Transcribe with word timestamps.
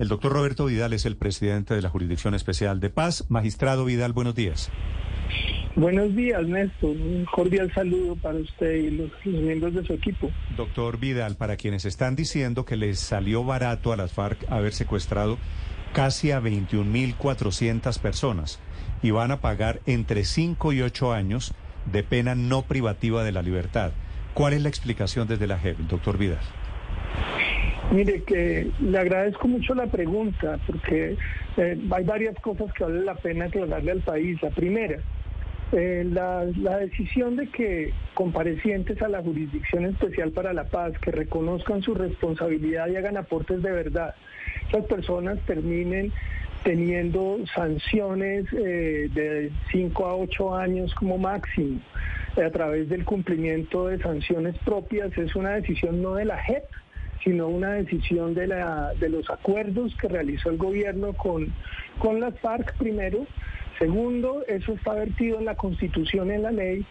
El 0.00 0.08
doctor 0.08 0.32
Roberto 0.32 0.64
Vidal 0.64 0.92
es 0.94 1.06
el 1.06 1.16
presidente 1.16 1.72
de 1.72 1.80
la 1.80 1.90
Jurisdicción 1.90 2.34
Especial 2.34 2.80
de 2.80 2.90
Paz. 2.90 3.24
Magistrado 3.28 3.84
Vidal, 3.84 4.12
buenos 4.12 4.34
días. 4.34 4.68
Buenos 5.76 6.16
días, 6.16 6.42
Néstor. 6.42 6.90
Un 6.90 7.24
cordial 7.24 7.72
saludo 7.72 8.16
para 8.16 8.38
usted 8.38 8.74
y 8.74 8.90
los, 8.90 9.12
miembros 9.24 9.74
de 9.74 9.84
su 9.84 9.92
equipo. 9.92 10.32
Doctor 10.56 10.98
Vidal, 10.98 11.36
para 11.36 11.56
quienes 11.56 11.84
están 11.84 12.16
diciendo 12.16 12.64
que 12.64 12.74
les 12.74 12.98
salió 12.98 13.44
barato 13.44 13.92
a 13.92 13.96
las 13.96 14.12
FARC 14.12 14.44
haber 14.50 14.72
secuestrado 14.72 15.38
casi 15.92 16.32
a 16.32 16.40
21.400 16.40 17.96
personas 18.00 18.58
y 19.04 19.12
van 19.12 19.30
a 19.30 19.40
pagar 19.40 19.78
entre 19.86 20.24
5 20.24 20.72
y 20.72 20.82
8 20.82 21.12
años 21.12 21.54
de 21.86 22.02
pena 22.02 22.34
no 22.34 22.62
privativa 22.62 23.22
de 23.22 23.30
la 23.30 23.42
libertad. 23.42 23.92
¿Cuál 24.34 24.54
es 24.54 24.62
la 24.62 24.68
explicación 24.68 25.28
desde 25.28 25.46
la 25.46 25.60
JEP, 25.60 25.78
doctor 25.78 26.18
Vidal? 26.18 26.42
Mire, 27.90 28.22
que 28.24 28.70
le 28.80 28.98
agradezco 28.98 29.48
mucho 29.48 29.74
la 29.74 29.86
pregunta 29.86 30.58
porque 30.66 31.16
eh, 31.56 31.78
hay 31.90 32.04
varias 32.04 32.38
cosas 32.40 32.70
que 32.74 32.84
vale 32.84 33.00
la 33.00 33.14
pena 33.14 33.46
aclararle 33.46 33.92
al 33.92 34.00
país. 34.00 34.42
La 34.42 34.50
primera, 34.50 34.98
eh, 35.72 36.06
la, 36.06 36.44
decisión 36.78 37.36
de 37.36 37.46
que 37.48 37.94
comparecientes 38.12 39.00
a 39.00 39.08
la 39.08 39.22
Jurisdicción 39.22 39.86
Especial 39.86 40.32
para 40.32 40.52
la 40.52 40.64
Paz, 40.64 40.98
que 40.98 41.12
reconozcan 41.12 41.82
su 41.82 41.94
responsabilidad 41.94 42.88
y 42.88 42.96
hagan 42.96 43.16
aportes 43.16 43.62
de 43.62 43.70
verdad, 43.70 44.14
esas 44.68 44.84
personas 44.84 45.38
terminen 45.46 46.12
teniendo 46.64 47.38
sanciones 47.54 48.44
eh, 48.52 49.08
de 49.14 49.50
5 49.72 50.06
a 50.06 50.14
8 50.14 50.54
años 50.54 50.94
como 50.94 51.16
máximo 51.16 51.80
a 52.36 52.50
través 52.50 52.88
del 52.88 53.04
cumplimiento 53.04 53.86
de 53.86 53.98
sanciones 53.98 54.56
propias, 54.58 55.16
es 55.16 55.34
una 55.34 55.52
decisión 55.52 56.02
no 56.02 56.14
de 56.14 56.26
la 56.26 56.36
JEP, 56.36 56.64
sino 57.24 57.48
una 57.48 57.72
decisión 57.72 58.34
de, 58.34 58.46
la, 58.46 58.92
de 58.98 59.08
los 59.08 59.28
acuerdos 59.30 59.94
que 60.00 60.08
realizó 60.08 60.50
el 60.50 60.56
gobierno 60.56 61.12
con, 61.14 61.52
con 61.98 62.20
las 62.20 62.38
FARC 62.40 62.76
primero. 62.76 63.26
Segundo, 63.78 64.44
eso 64.48 64.72
está 64.72 64.94
vertido 64.94 65.38
en 65.38 65.44
la 65.44 65.54
Constitución, 65.54 66.30
en 66.30 66.42
la 66.42 66.50
ley. 66.50 66.84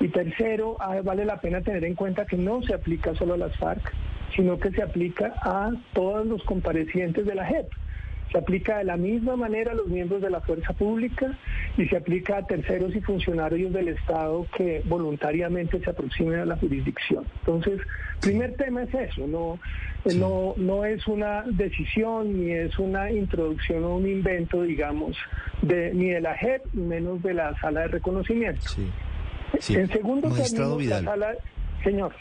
Y 0.00 0.08
tercero, 0.08 0.76
ah, 0.80 1.00
vale 1.02 1.24
la 1.24 1.40
pena 1.40 1.60
tener 1.62 1.84
en 1.84 1.94
cuenta 1.94 2.26
que 2.26 2.36
no 2.36 2.62
se 2.62 2.74
aplica 2.74 3.14
solo 3.14 3.34
a 3.34 3.38
las 3.38 3.56
FARC, 3.56 3.92
sino 4.36 4.58
que 4.58 4.70
se 4.70 4.82
aplica 4.82 5.34
a 5.42 5.72
todos 5.92 6.26
los 6.26 6.42
comparecientes 6.44 7.26
de 7.26 7.34
la 7.34 7.44
JEP 7.46 7.68
se 8.30 8.38
aplica 8.38 8.78
de 8.78 8.84
la 8.84 8.96
misma 8.96 9.36
manera 9.36 9.72
a 9.72 9.74
los 9.74 9.86
miembros 9.88 10.20
de 10.20 10.30
la 10.30 10.40
fuerza 10.40 10.72
pública 10.72 11.36
y 11.76 11.86
se 11.86 11.96
aplica 11.96 12.38
a 12.38 12.46
terceros 12.46 12.94
y 12.94 13.00
funcionarios 13.00 13.72
del 13.72 13.88
Estado 13.88 14.46
que 14.56 14.82
voluntariamente 14.84 15.80
se 15.80 15.90
aproximen 15.90 16.40
a 16.40 16.44
la 16.44 16.56
jurisdicción. 16.56 17.24
Entonces, 17.40 17.80
primer 18.20 18.54
tema 18.56 18.82
es 18.82 18.94
eso, 18.94 19.26
no, 19.26 19.58
no, 20.14 20.54
no 20.56 20.84
es 20.84 21.06
una 21.06 21.42
decisión 21.46 22.38
ni 22.38 22.52
es 22.52 22.78
una 22.78 23.10
introducción 23.10 23.84
o 23.84 23.96
un 23.96 24.06
invento, 24.06 24.62
digamos, 24.62 25.16
de, 25.62 25.92
ni 25.94 26.10
de 26.10 26.20
la 26.20 26.34
JEP, 26.34 26.62
ni 26.74 26.82
menos 26.82 27.22
de 27.22 27.34
la 27.34 27.58
sala 27.60 27.82
de 27.82 27.88
reconocimiento. 27.88 28.62
En 29.68 29.88
segundo 29.88 30.28
término, 30.30 30.78
la 30.80 31.02
sala... 31.02 31.34
Señor. 31.82 32.12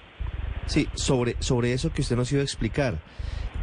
Sí, 0.67 0.87
sobre, 0.95 1.35
sobre 1.39 1.73
eso 1.73 1.91
que 1.91 2.01
usted 2.01 2.15
nos 2.15 2.31
iba 2.31 2.41
a 2.41 2.45
explicar 2.45 2.99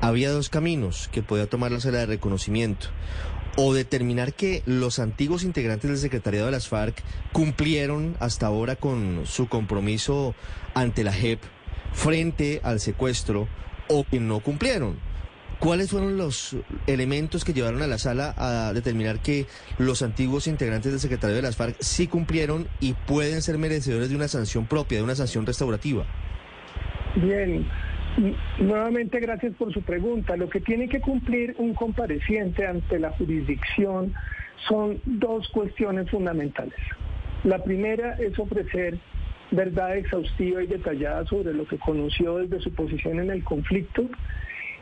había 0.01 0.31
dos 0.31 0.49
caminos 0.49 1.09
que 1.13 1.23
podía 1.23 1.49
tomar 1.49 1.73
la 1.73 1.81
sala 1.81 1.99
de 1.99 2.07
reconocimiento. 2.07 2.89
O 3.57 3.73
determinar 3.73 4.35
que 4.35 4.63
los 4.67 4.99
antiguos 4.99 5.45
integrantes 5.45 5.89
del 5.89 5.99
secretariado 5.99 6.47
de 6.47 6.53
las 6.53 6.69
FARC 6.69 7.03
cumplieron 7.33 8.17
hasta 8.19 8.47
ahora 8.47 8.77
con 8.77 9.23
su 9.27 9.49
compromiso 9.49 10.35
ante 10.75 11.05
la 11.05 11.13
JEP 11.13 11.41
frente 11.93 12.61
al 12.65 12.81
secuestro 12.81 13.47
o 13.89 14.05
que 14.05 14.19
no 14.19 14.41
cumplieron. 14.41 14.99
¿Cuáles 15.61 15.91
fueron 15.91 16.19
los 16.19 16.57
elementos 16.89 17.45
que 17.45 17.55
llevaron 17.55 17.81
a 17.81 17.87
la 17.87 17.99
sala 17.99 18.35
a 18.37 18.73
determinar 18.73 19.23
que 19.23 19.47
los 19.79 20.03
antiguos 20.03 20.49
integrantes 20.49 20.91
del 20.91 21.01
secretariado 21.01 21.37
de 21.37 21.47
las 21.47 21.57
FARC 21.57 21.77
sí 21.81 22.09
cumplieron 22.09 22.69
y 22.81 22.95
pueden 22.95 23.41
ser 23.41 23.57
merecedores 23.57 24.09
de 24.09 24.17
una 24.17 24.29
sanción 24.29 24.67
propia, 24.67 24.99
de 24.99 25.05
una 25.05 25.15
sanción 25.15 25.47
restaurativa? 25.47 26.05
Bien, 27.17 27.67
Nuevamente, 28.59 29.19
gracias 29.19 29.55
por 29.55 29.73
su 29.73 29.83
pregunta. 29.83 30.37
Lo 30.37 30.49
que 30.49 30.61
tiene 30.61 30.89
que 30.89 31.01
cumplir 31.01 31.55
un 31.59 31.75
compareciente 31.75 32.67
ante 32.67 32.99
la 32.99 33.11
jurisdicción 33.11 34.15
son 34.69 35.01
dos 35.05 35.49
cuestiones 35.49 36.09
fundamentales. 36.11 36.79
La 37.43 37.63
primera 37.63 38.15
es 38.15 38.39
ofrecer 38.39 38.99
verdad 39.51 39.97
exhaustiva 39.97 40.63
y 40.63 40.67
detallada 40.67 41.27
sobre 41.27 41.53
lo 41.53 41.67
que 41.67 41.77
conoció 41.79 42.39
desde 42.39 42.61
su 42.61 42.73
posición 42.73 43.19
en 43.21 43.31
el 43.31 43.43
conflicto 43.45 44.09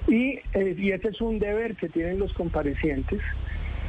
y, 0.08 0.38
eh, 0.54 0.76
ese 0.94 1.08
es 1.08 1.20
un 1.20 1.38
deber 1.38 1.74
que 1.76 1.88
tienen 1.88 2.18
los 2.18 2.32
comparecientes. 2.34 3.20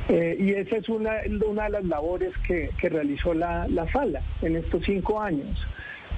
Eh, 0.10 0.38
y 0.40 0.52
esa 0.52 0.78
es 0.78 0.90
una, 0.90 1.12
una 1.48 1.64
de 1.66 1.70
las 1.70 1.86
labores 1.86 2.34
que, 2.48 2.70
realizó 2.82 3.34
la, 3.34 3.68
la 3.68 3.90
sala 3.92 4.22
en 4.42 4.56
estos 4.58 4.84
cinco 4.86 5.22
años 5.22 5.58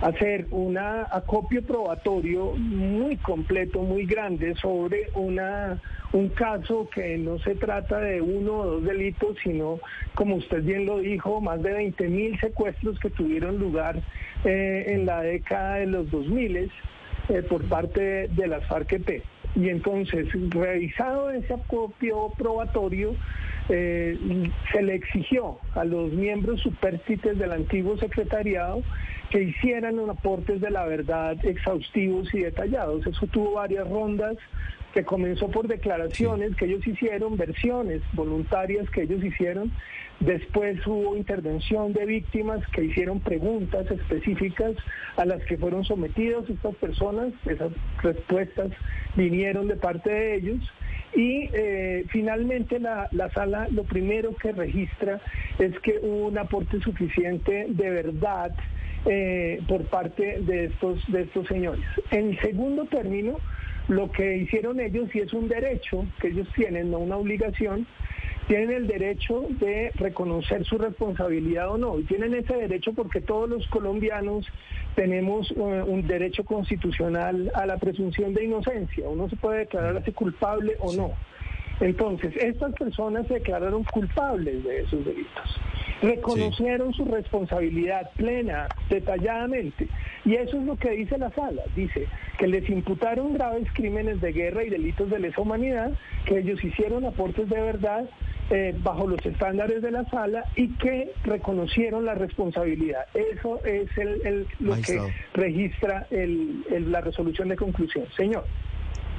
hacer 0.06 0.46
un 0.52 0.78
acopio 0.78 1.64
probatorio 1.64 2.52
muy 2.54 3.18
completo, 3.18 3.82
muy 3.82 4.06
grande 4.06 4.54
sobre 4.56 5.10
una, 5.16 5.82
un 6.14 6.30
caso 6.30 6.88
que 6.94 7.18
no 7.18 7.40
se 7.40 7.56
trata 7.56 8.00
de 8.00 8.22
uno 8.22 8.54
o 8.54 8.66
dos 8.66 8.84
delitos, 8.84 9.36
sino, 9.44 9.80
como 10.14 10.36
usted 10.36 10.62
bien 10.62 10.86
lo 10.86 11.00
dijo, 11.00 11.42
más 11.42 11.64
de 11.64 11.74
20 11.74 12.08
mil 12.10 12.40
secuestros 12.40 13.00
que 13.00 13.10
tuvieron 13.10 13.58
lugar 13.58 14.04
eh, 14.44 14.86
en 14.90 15.08
la 15.08 15.22
década 15.22 15.78
de 15.78 15.88
los 15.88 16.12
2000 16.12 16.56
eh, 17.30 17.42
por 17.50 17.64
parte 17.64 18.28
de 18.28 18.48
las 18.48 18.64
FARC-EP. 18.68 19.24
Y 19.56 19.70
entonces, 19.70 20.28
revisado 20.52 21.32
ese 21.32 21.52
acopio 21.52 22.32
probatorio, 22.38 23.16
eh, 23.70 24.16
se 24.72 24.84
le 24.84 24.94
exigió 24.94 25.58
a 25.74 25.84
los 25.84 26.12
miembros 26.12 26.62
supérstites 26.62 27.40
del 27.40 27.52
antiguo 27.52 27.98
secretariado 27.98 28.84
que 29.36 29.44
hicieran 29.44 30.00
aportes 30.10 30.62
de 30.62 30.72
la 30.72 30.86
verdad 30.86 31.36
exhaustivos 31.46 32.34
y 32.34 32.40
detallados. 32.40 33.06
Eso 33.06 33.28
tuvo 33.28 33.56
varias 33.56 33.86
rondas 33.90 34.38
que 34.94 35.04
comenzó 35.04 35.52
por 35.52 35.68
declaraciones 35.68 36.56
que 36.56 36.64
ellos 36.64 36.88
hicieron, 36.88 37.36
versiones 37.36 38.02
voluntarias 38.14 38.90
que 38.92 39.02
ellos 39.02 39.22
hicieron. 39.22 39.74
Después 40.22 40.88
hubo 40.88 41.18
intervención 41.18 41.92
de 41.92 42.06
víctimas 42.06 42.66
que 42.68 42.86
hicieron 42.86 43.20
preguntas 43.20 43.92
específicas 43.92 44.72
a 45.18 45.26
las 45.26 45.44
que 45.44 45.58
fueron 45.58 45.84
sometidos 45.84 46.50
estas 46.50 46.74
personas. 46.76 47.34
Esas 47.46 47.74
respuestas 48.02 48.72
vinieron 49.18 49.68
de 49.68 49.76
parte 49.76 50.12
de 50.12 50.36
ellos. 50.36 50.62
Y 51.14 51.50
eh, 51.52 52.06
finalmente 52.08 52.80
la, 52.80 53.10
la, 53.12 53.30
sala 53.32 53.68
lo 53.70 53.84
primero 53.84 54.34
que 54.34 54.54
registra 54.54 55.20
es 55.60 55.78
que 55.80 56.00
hubo 56.02 56.28
un 56.28 56.38
aporte 56.38 56.80
suficiente 56.80 57.66
de 57.68 57.90
verdad 57.90 58.56
eh, 59.06 59.62
por 59.68 59.86
parte 59.86 60.40
de 60.42 60.66
estos, 60.66 61.00
de 61.08 61.22
estos 61.24 61.48
señores. 61.48 61.86
En 62.12 62.38
segundo 62.40 62.86
término, 62.86 63.38
lo 63.88 64.12
que 64.12 64.38
hicieron 64.38 64.80
ellos, 64.80 65.14
y 65.14 65.20
es 65.20 65.34
un 65.34 65.48
derecho 65.48 66.06
que 66.20 66.30
ellos 66.30 66.48
tienen, 66.56 66.92
no 66.92 67.00
una 67.00 67.18
obligación, 67.18 67.86
tienen 68.48 68.72
el 68.72 68.88
derecho 68.88 69.46
de 69.50 69.92
reconocer 69.96 70.66
su 70.66 70.78
responsabilidad 70.78 71.70
o 71.70 71.78
no. 71.78 72.00
Y 72.00 72.04
tienen 72.04 72.34
ese 72.34 72.56
derecho 72.56 72.94
porque 72.94 73.22
todos 73.22 73.50
los 73.50 73.68
colombianos 73.68 74.48
tenemos 74.96 75.52
eh, 75.52 75.56
un 75.56 76.06
derecho 76.08 76.44
constitucional 76.44 77.52
a 77.56 77.66
la 77.66 77.78
presunción 77.78 78.34
de 78.34 78.46
inocencia. 78.46 79.08
Uno 79.08 79.30
se 79.30 79.36
puede 79.36 79.60
declarar 79.60 79.98
así 79.98 80.12
culpable 80.12 80.76
o 80.80 80.94
no. 80.94 81.14
Entonces, 81.80 82.34
estas 82.38 82.74
personas 82.74 83.28
se 83.28 83.36
declararon 83.36 83.84
culpables 83.84 84.64
de 84.64 84.82
esos 84.82 85.04
delitos 85.04 85.60
reconocieron 86.02 86.94
su 86.94 87.06
responsabilidad 87.06 88.12
plena, 88.16 88.68
detalladamente. 88.90 89.88
Y 90.26 90.36
eso 90.36 90.58
es 90.58 90.64
lo 90.64 90.76
que 90.76 90.92
dice 90.92 91.18
la 91.18 91.32
sala. 91.32 91.64
Dice 91.76 92.08
que 92.38 92.48
les 92.48 92.68
imputaron 92.70 93.34
graves 93.34 93.68
crímenes 93.74 94.22
de 94.22 94.32
guerra 94.32 94.64
y 94.64 94.70
delitos 94.70 95.10
de 95.10 95.20
lesa 95.20 95.42
humanidad, 95.42 95.92
que 96.26 96.40
ellos 96.40 96.64
hicieron 96.64 97.06
aportes 97.06 97.50
de 97.50 97.62
verdad 97.62 98.10
eh, 98.50 98.76
bajo 98.84 99.08
los 99.08 99.26
estándares 99.26 99.82
de 99.82 99.92
la 99.92 100.08
sala 100.10 100.46
y 100.56 100.70
que 100.76 101.12
reconocieron 101.24 102.06
la 102.06 102.16
responsabilidad. 102.16 103.06
Eso 103.14 103.64
es 103.66 103.90
el, 103.98 104.48
lo 104.60 104.76
que 104.76 105.00
registra 105.34 106.08
la 106.12 107.02
resolución 107.02 107.50
de 107.50 107.56
conclusión. 107.56 108.06
Señor. 108.16 108.46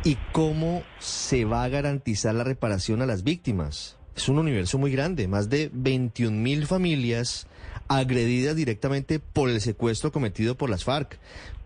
¿Y 0.05 0.17
cómo 0.31 0.83
se 0.99 1.45
va 1.45 1.65
a 1.65 1.69
garantizar 1.69 2.35
la 2.35 2.45
reparación 2.45 3.03
a 3.03 3.07
las 3.07 3.25
víctimas? 3.25 3.99
Es 4.17 4.29
un 4.29 4.39
universo 4.39 4.79
muy 4.79 4.91
grande, 4.91 5.29
más 5.29 5.51
de 5.51 5.71
21 5.73 6.37
mil 6.37 6.67
familias 6.67 7.47
agredidas 7.89 8.57
directamente 8.57 9.21
por 9.21 9.51
el 9.51 9.61
secuestro 9.61 10.11
cometido 10.11 10.57
por 10.57 10.71
las 10.71 10.85
FARC. 10.85 11.19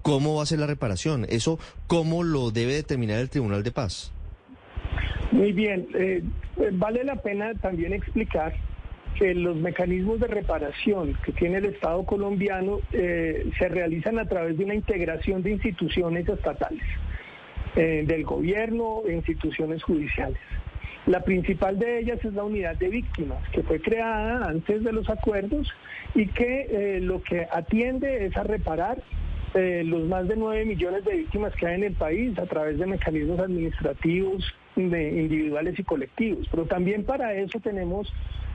¿Cómo 0.03 0.37
va 0.37 0.43
a 0.43 0.47
ser 0.47 0.59
la 0.59 0.67
reparación? 0.67 1.27
¿Eso 1.29 1.59
cómo 1.87 2.23
lo 2.23 2.51
debe 2.51 2.75
determinar 2.75 3.21
el 3.21 3.31
Tribunal 3.31 3.63
de 3.63 3.71
Paz? 3.71 4.13
Muy 5.31 5.53
bien, 5.53 5.87
eh, 5.95 6.23
vale 6.73 7.05
la 7.05 7.17
pena 7.17 7.55
también 7.55 7.93
explicar 7.93 8.55
que 9.17 9.35
los 9.35 9.57
mecanismos 9.57 10.19
de 10.19 10.27
reparación 10.27 11.17
que 11.25 11.33
tiene 11.33 11.59
el 11.59 11.67
Estado 11.67 12.05
colombiano 12.05 12.81
eh, 12.93 13.51
se 13.59 13.69
realizan 13.69 14.19
a 14.19 14.25
través 14.25 14.57
de 14.59 14.65
una 14.65 14.75
integración 14.75 15.43
de 15.43 15.53
instituciones 15.53 16.29
estatales. 16.29 16.83
eh, 17.77 18.05
del 18.07 18.25
gobierno 18.25 19.03
e 19.07 19.15
instituciones 19.15 19.83
judiciales. 19.83 20.41
La 21.07 21.21
principal 21.23 21.79
de 21.79 22.01
ellas 22.01 22.19
es 22.25 22.35
la 22.35 22.45
unidad 22.45 22.77
de 22.77 22.89
víctimas, 22.89 23.39
que 23.53 23.63
fue 23.63 23.81
creada 23.81 24.47
antes 24.49 24.85
de 24.85 24.93
los 24.93 25.09
acuerdos 25.09 25.69
y 26.15 26.27
que 26.27 26.67
eh, 26.71 27.01
lo 27.01 27.23
que 27.23 27.47
atiende 27.51 28.27
es 28.27 28.37
a 28.37 28.43
reparar 28.43 29.03
eh, 29.55 29.83
los 29.85 30.07
más 30.07 30.29
de 30.29 30.37
9 30.37 30.65
millones 30.65 31.05
de 31.05 31.17
víctimas 31.17 31.55
que 31.57 31.67
hay 31.67 31.77
en 31.77 31.85
el 31.85 31.95
país 31.95 32.39
a 32.39 32.47
través 32.47 32.79
de 32.79 32.87
mecanismos 32.87 33.41
administrativos 33.41 34.55
individuales 34.77 35.79
y 35.79 35.83
colectivos. 35.83 36.47
Pero 36.51 36.67
también 36.67 37.05
para 37.05 37.35
eso 37.35 37.59
tenemos 37.61 38.13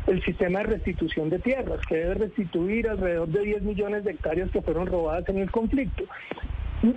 el 0.07 0.23
sistema 0.23 0.59
de 0.59 0.65
restitución 0.65 1.29
de 1.29 1.39
tierras, 1.39 1.79
que 1.87 1.95
debe 1.95 2.13
restituir 2.13 2.87
alrededor 2.87 3.27
de 3.27 3.41
10 3.41 3.63
millones 3.63 4.03
de 4.03 4.11
hectáreas 4.11 4.51
que 4.51 4.61
fueron 4.61 4.87
robadas 4.87 5.27
en 5.29 5.39
el 5.39 5.51
conflicto. 5.51 6.03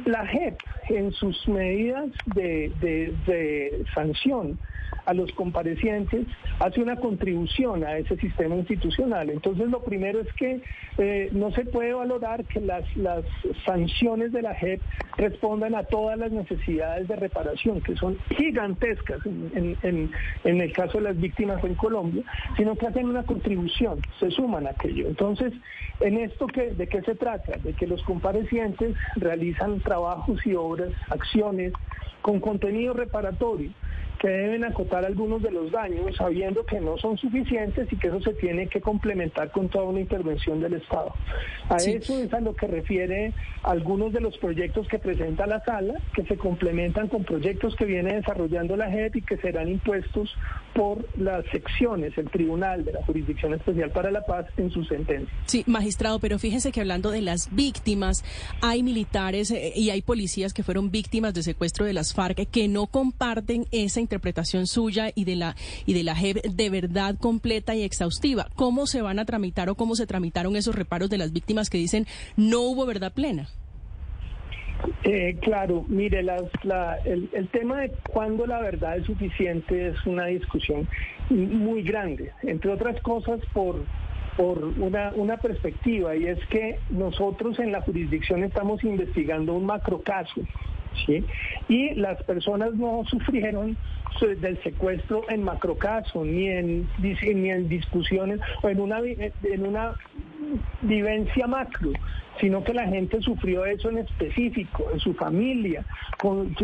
La 0.07 0.27
JEP, 0.27 0.59
en 0.91 1.13
sus 1.13 1.49
medidas 1.49 2.11
de, 2.27 2.73
de 2.81 3.85
sanción, 3.95 4.59
a 5.09 5.15
los 5.15 5.33
comparecientes 5.33 6.27
hace 6.61 6.83
una 6.83 6.97
contribución 6.97 7.83
a 7.85 7.97
ese 7.97 8.17
sistema 8.19 8.57
institucional. 8.57 9.31
Entonces, 9.31 9.69
lo 9.69 9.83
primero 9.83 10.21
es 10.21 10.31
que 10.35 10.61
eh, 10.99 11.31
no 11.33 11.51
se 11.53 11.65
puede 11.65 11.95
valorar 11.95 12.45
que 12.45 12.61
las, 12.61 12.85
las 12.97 13.25
sanciones 13.65 14.33
de 14.33 14.43
la 14.43 14.55
JEP 14.55 14.81
respondan 15.17 15.75
a 15.75 15.85
todas 15.85 16.19
las 16.19 16.31
necesidades 16.31 17.09
de 17.09 17.17
reparación, 17.17 17.81
que 17.81 17.97
son 17.97 18.19
gigantescas 18.37 19.25
en, 19.25 19.77
en, 19.83 20.11
en 20.45 20.61
el 20.61 20.73
caso 20.73 20.99
de 20.99 21.05
las 21.05 21.19
víctimas 21.19 21.63
en 21.65 21.75
Colombia, 21.75 22.23
sino 22.57 22.77
que 22.77 22.87
hacen 22.87 23.09
una 23.09 23.23
contribución, 23.23 24.01
se 24.21 24.31
suman 24.31 24.67
a 24.67 24.71
aquello. 24.71 25.09
Entonces, 25.09 25.55
en 26.01 26.19
esto, 26.19 26.47
que, 26.47 26.73
¿de 26.75 26.87
qué 26.87 27.03
se 27.03 27.15
trata? 27.15 27.57
De 27.57 27.73
que 27.73 27.87
los 27.87 28.03
comparecientes 28.03 28.95
realizan 29.17 29.78
trabajos 29.81 30.39
y 30.45 30.55
obras, 30.55 30.93
acciones 31.11 31.73
con 32.23 32.41
contenido 32.41 32.95
reparatorio 32.95 33.73
que 34.19 34.29
deben 34.29 34.65
acotar 34.65 35.05
algunos 35.05 35.43
de 35.43 35.51
los 35.51 35.71
daños, 35.71 36.17
sabiendo 36.17 36.65
que 36.67 36.81
no 36.81 36.99
son 36.99 37.17
suficientes 37.19 37.91
y 37.93 37.97
que 37.97 38.09
eso 38.09 38.21
se 38.21 38.35
tiene 38.35 38.67
que 38.69 38.81
complementar 38.81 39.51
con 39.53 39.69
toda 39.69 39.85
una 39.85 40.01
intervención 40.01 40.61
del 40.61 40.75
Estado. 40.75 41.15
A 41.69 41.77
eso 41.77 42.19
es 42.19 42.33
a 42.33 42.41
lo 42.41 42.55
que 42.55 42.67
refiere 42.67 43.33
algunos 43.63 44.13
de 44.13 44.21
los 44.21 44.37
proyectos 44.39 44.89
que 44.89 44.99
presenta 44.99 45.47
la 45.47 45.63
sala, 45.65 45.95
que 46.15 46.25
se 46.25 46.37
complementan 46.37 47.09
con 47.09 47.25
proyectos 47.25 47.77
que 47.77 47.85
viene 47.85 48.15
desarrollando 48.15 48.77
la 48.77 48.91
JEP 48.91 49.17
y 49.17 49.23
que 49.23 49.37
serán 49.37 49.69
impuestos 49.69 50.35
por 50.75 51.07
las 51.19 51.45
secciones, 51.47 52.17
el 52.19 52.31
Tribunal 52.31 52.85
de 52.85 52.93
la 52.93 53.05
Jurisdicción 53.05 53.55
Especial 53.55 53.91
para 53.91 54.11
la 54.11 54.23
Paz 54.23 54.47
en 54.57 54.71
su 54.71 54.85
sentencia. 54.85 55.33
Sí, 55.47 55.65
magistrado, 55.67 56.19
pero 56.19 56.39
fíjese 56.39 56.73
que 56.73 56.81
hablando 56.81 57.11
de 57.11 57.23
las 57.23 57.55
víctimas, 57.55 58.25
hay 58.63 58.83
militares 58.83 59.51
eh, 59.51 59.73
y 59.75 59.91
hay 59.91 60.03
policías 60.03 60.53
que 60.53 60.63
fueron 60.63 60.91
víctimas 60.91 61.35
de 61.35 61.43
secuestro 61.43 61.85
de 61.85 61.93
las 61.93 62.15
FARC 62.15 62.49
que 62.51 62.69
no 62.69 62.87
comparten 62.87 63.67
esa 63.73 64.01
interpretación 64.09 64.67
suya 64.67 65.11
y 65.15 65.25
de 65.25 65.37
la 65.37 65.55
y 65.85 65.93
de 65.93 66.03
la 66.03 66.17
JEP 66.17 66.43
de 66.43 66.71
verdad 66.71 67.17
completa 67.21 67.75
y 67.75 67.83
exhaustiva. 67.83 68.49
¿Cómo 68.55 68.87
se 68.87 69.03
van 69.03 69.19
a 69.19 69.27
tramitar 69.27 69.69
o 69.69 69.75
cómo 69.75 69.95
se 69.95 70.07
tramitaron 70.07 70.57
esos 70.57 70.75
reparos 70.75 71.11
de 71.11 71.19
las 71.19 71.33
víctimas 71.33 71.69
que 71.69 71.79
dicen 71.79 72.07
no 72.37 72.63
hubo 72.63 72.87
verdad 72.87 73.13
plena? 73.13 73.49
Eh, 75.03 75.37
claro, 75.43 75.85
mire, 75.89 76.21
el, 76.21 77.29
el, 77.33 77.49
tema 77.49 77.81
de 77.81 77.93
cuándo 78.09 78.47
la 78.47 78.61
verdad 78.61 78.97
es 78.97 79.07
suficiente 79.07 79.89
es 79.89 80.07
una 80.07 80.27
discusión 80.27 80.89
muy 81.31 81.83
grande, 81.83 82.31
entre 82.43 82.71
otras 82.71 83.01
cosas 83.03 83.41
por, 83.53 83.85
por 84.37 84.65
una, 84.65 85.13
una 85.17 85.37
perspectiva, 85.37 86.15
y 86.15 86.27
es 86.27 86.39
que 86.47 86.79
nosotros 86.91 87.59
en 87.59 87.73
la 87.73 87.83
jurisdicción 87.83 88.45
estamos 88.45 88.83
investigando 88.85 89.55
un 89.55 89.67
macrocaso 89.67 90.43
Y 91.69 91.95
las 91.95 92.23
personas 92.25 92.75
no 92.75 93.05
sufrieron 93.09 93.77
del 94.21 94.61
secuestro 94.63 95.23
en 95.29 95.43
macrocaso, 95.45 96.25
ni 96.25 96.49
en, 96.49 96.89
ni 96.99 97.51
en 97.51 97.69
discusiones 97.69 98.41
o 98.63 98.69
en 98.69 98.81
una, 98.81 98.99
en 98.99 99.67
una 99.67 99.95
vivencia 100.83 101.47
macro, 101.47 101.93
sino 102.41 102.65
que 102.65 102.75
la 102.75 102.87
gente 102.89 103.21
sufrió 103.21 103.65
eso 103.65 103.91
en 103.91 103.99
específico, 103.99 104.87
en 104.93 104.99
su 105.01 105.15
familia, 105.15 105.85
con, 106.19 106.55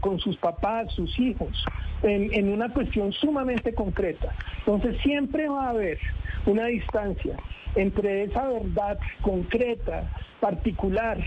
con 0.00 0.18
sus 0.20 0.36
papás, 0.36 0.92
sus 0.92 1.18
hijos, 1.18 1.64
en, 2.02 2.32
en 2.32 2.48
una 2.48 2.68
cuestión 2.72 3.12
sumamente 3.12 3.74
concreta. 3.74 4.32
Entonces 4.58 5.00
siempre 5.02 5.48
va 5.48 5.66
a 5.66 5.70
haber 5.70 5.98
una 6.46 6.66
distancia 6.66 7.36
entre 7.74 8.24
esa 8.24 8.48
verdad 8.48 8.98
concreta, 9.22 10.10
particular, 10.40 11.18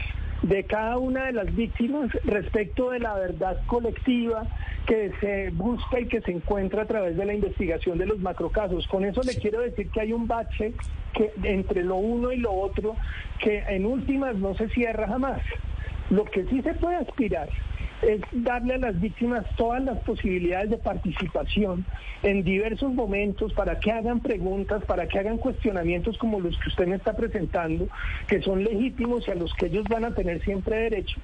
de 0.43 0.65
cada 0.65 0.97
una 0.97 1.25
de 1.25 1.31
las 1.33 1.55
víctimas 1.55 2.11
respecto 2.25 2.91
de 2.91 2.99
la 2.99 3.15
verdad 3.15 3.57
colectiva 3.65 4.43
que 4.85 5.11
se 5.21 5.49
busca 5.51 6.01
y 6.01 6.07
que 6.07 6.21
se 6.21 6.31
encuentra 6.31 6.83
a 6.83 6.85
través 6.85 7.15
de 7.15 7.25
la 7.25 7.33
investigación 7.33 7.97
de 7.97 8.05
los 8.05 8.19
macrocasos. 8.19 8.85
Con 8.87 9.05
eso 9.05 9.21
le 9.23 9.35
quiero 9.35 9.61
decir 9.61 9.89
que 9.89 10.01
hay 10.01 10.11
un 10.11 10.27
bache 10.27 10.73
que 11.13 11.31
entre 11.43 11.83
lo 11.83 11.95
uno 11.95 12.31
y 12.31 12.37
lo 12.37 12.51
otro 12.51 12.95
que 13.39 13.59
en 13.59 13.85
últimas 13.85 14.35
no 14.35 14.53
se 14.55 14.67
cierra 14.69 15.07
jamás. 15.07 15.41
Lo 16.09 16.25
que 16.25 16.43
sí 16.45 16.61
se 16.61 16.73
puede 16.73 16.97
aspirar 16.97 17.47
es 18.07 18.21
darle 18.31 18.75
a 18.75 18.77
las 18.77 18.99
víctimas 18.99 19.45
todas 19.55 19.83
las 19.83 19.99
posibilidades 19.99 20.69
de 20.69 20.77
participación 20.77 21.85
en 22.21 22.43
diversos 22.43 22.93
momentos 22.93 23.53
para 23.53 23.79
que 23.79 23.91
hagan 23.91 24.19
preguntas, 24.19 24.83
para 24.85 25.07
que 25.07 25.19
hagan 25.19 25.37
cuestionamientos 25.37 26.17
como 26.17 26.39
los 26.39 26.57
que 26.59 26.69
usted 26.69 26.87
me 26.87 26.95
está 26.95 27.15
presentando, 27.15 27.87
que 28.27 28.41
son 28.41 28.63
legítimos 28.63 29.27
y 29.27 29.31
a 29.31 29.35
los 29.35 29.53
que 29.53 29.67
ellos 29.67 29.85
van 29.89 30.05
a 30.05 30.13
tener 30.13 30.43
siempre 30.43 30.77
derecho. 30.77 31.19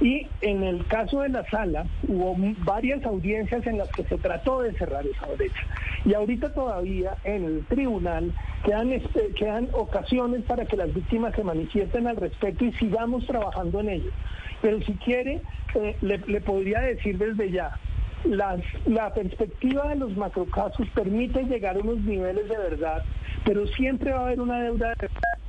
Y 0.00 0.26
en 0.40 0.64
el 0.64 0.84
caso 0.86 1.20
de 1.20 1.28
la 1.28 1.48
sala 1.48 1.86
hubo 2.08 2.34
varias 2.64 3.04
audiencias 3.04 3.64
en 3.66 3.78
las 3.78 3.88
que 3.90 4.02
se 4.04 4.18
trató 4.18 4.60
de 4.62 4.72
cerrar 4.72 5.06
esa 5.06 5.26
brecha. 5.26 5.62
Y 6.04 6.14
ahorita 6.14 6.52
todavía 6.52 7.14
en 7.22 7.44
el 7.44 7.64
tribunal 7.66 8.32
quedan, 8.64 8.92
este, 8.92 9.28
quedan 9.36 9.68
ocasiones 9.72 10.42
para 10.42 10.64
que 10.64 10.76
las 10.76 10.92
víctimas 10.92 11.34
se 11.36 11.44
manifiesten 11.44 12.08
al 12.08 12.16
respecto 12.16 12.64
y 12.64 12.72
sigamos 12.72 13.26
trabajando 13.26 13.80
en 13.80 13.90
ello. 13.90 14.10
Pero 14.62 14.80
si 14.80 14.94
quiere, 14.94 15.42
eh, 15.74 15.96
le, 16.00 16.40
podría 16.40 16.80
decir 16.80 17.18
desde 17.18 17.50
ya, 17.50 17.76
la 18.24 19.12
perspectiva 19.12 19.88
de 19.88 19.96
los 19.96 20.16
macrocasos 20.16 20.88
permite 20.94 21.42
llegar 21.42 21.76
a 21.76 21.80
unos 21.80 22.00
niveles 22.02 22.48
de 22.48 22.56
verdad, 22.56 23.02
pero 23.44 23.66
siempre 23.66 24.12
va 24.12 24.20
a 24.20 24.22
haber 24.22 24.40
una 24.40 24.62
deuda 24.62 24.90
de 24.90 25.08
verdad 25.08 25.42